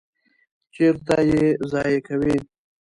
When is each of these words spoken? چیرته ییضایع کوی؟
چیرته 0.73 1.15
ییضایع 1.29 1.99
کوی؟ 2.07 2.35